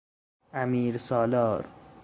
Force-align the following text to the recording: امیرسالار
امیرسالار 0.53 1.65